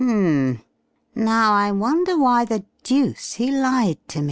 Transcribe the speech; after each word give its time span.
Hmm!... 0.03 0.53
Now 1.13 1.53
I 1.53 1.71
wonder 1.71 2.17
why 2.17 2.43
the 2.43 2.63
deuce 2.81 3.33
he 3.33 3.51
lied 3.51 3.99
to 4.07 4.17
me?" 4.17 4.19